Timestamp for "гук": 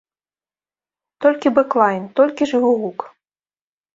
2.81-2.99